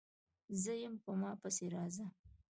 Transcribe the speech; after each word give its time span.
_زه 0.61 0.73
يم، 0.83 0.93
په 1.03 1.11
ما 1.21 1.31
پسې 1.41 1.65
راځه! 1.75 2.05